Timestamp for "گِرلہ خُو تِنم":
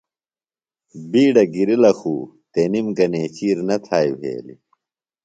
1.53-2.87